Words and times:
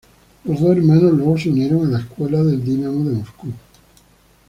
Los 0.45 0.59
dos 0.59 0.75
hermanos 0.75 1.13
luego 1.13 1.37
se 1.37 1.51
unieron 1.51 1.85
a 1.85 1.89
la 1.91 1.99
escuela 1.99 2.41
del 2.43 2.63
Dinamo 2.65 3.05
de 3.07 3.11
Moscú. 3.17 3.53